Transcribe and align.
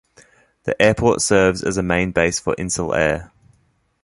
The 0.63 0.81
airport 0.81 1.21
serves 1.21 1.61
as 1.63 1.77
a 1.77 1.83
main 1.83 2.11
base 2.11 2.39
for 2.39 2.55
Insel 2.57 2.95
Air. 2.95 3.31